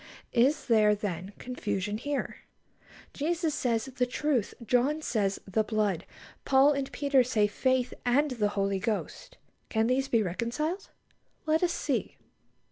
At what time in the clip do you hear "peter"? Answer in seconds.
6.91-7.23